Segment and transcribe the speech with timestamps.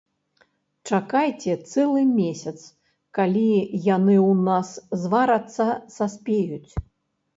[0.91, 2.55] Чакайце цэлы месяц,
[3.19, 3.45] калі
[3.95, 4.69] яны ў нас
[5.03, 6.71] зварацца-саспеюць.